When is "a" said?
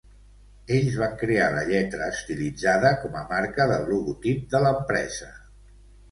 3.19-3.21